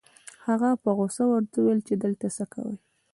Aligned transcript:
هغه 0.47 0.69
په 0.83 0.89
غصه 0.97 1.23
ورته 1.29 1.55
وويل 1.59 1.79
چې 1.87 1.93
دلته 2.03 2.27
څه 2.37 2.43
کوې؟ 2.53 2.75